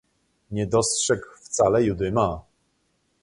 [0.51, 2.41] "Nie dostrzegł wcale Judyma."